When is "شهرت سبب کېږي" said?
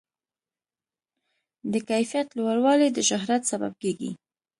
3.09-4.11